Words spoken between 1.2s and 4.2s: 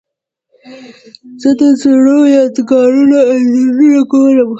زه د زړو یادګارونو انځورونه